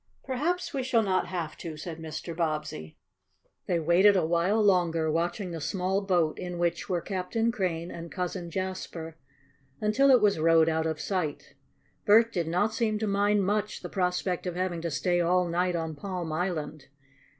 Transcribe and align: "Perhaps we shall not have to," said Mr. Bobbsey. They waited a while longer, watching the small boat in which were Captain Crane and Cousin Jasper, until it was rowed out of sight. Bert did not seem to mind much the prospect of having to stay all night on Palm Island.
"Perhaps 0.25 0.73
we 0.73 0.81
shall 0.81 1.03
not 1.03 1.27
have 1.27 1.55
to," 1.57 1.77
said 1.77 1.99
Mr. 1.99 2.35
Bobbsey. 2.35 2.97
They 3.67 3.79
waited 3.79 4.15
a 4.15 4.25
while 4.25 4.59
longer, 4.59 5.11
watching 5.11 5.51
the 5.51 5.61
small 5.61 6.01
boat 6.01 6.39
in 6.39 6.57
which 6.57 6.89
were 6.89 7.01
Captain 7.01 7.51
Crane 7.51 7.91
and 7.91 8.11
Cousin 8.11 8.49
Jasper, 8.49 9.19
until 9.79 10.09
it 10.09 10.19
was 10.19 10.39
rowed 10.39 10.69
out 10.69 10.87
of 10.87 10.99
sight. 10.99 11.53
Bert 12.07 12.33
did 12.33 12.47
not 12.47 12.73
seem 12.73 12.97
to 12.97 13.05
mind 13.05 13.43
much 13.45 13.81
the 13.83 13.89
prospect 13.89 14.47
of 14.47 14.55
having 14.55 14.81
to 14.81 14.89
stay 14.89 15.21
all 15.21 15.47
night 15.47 15.75
on 15.75 15.93
Palm 15.93 16.31
Island. 16.33 16.87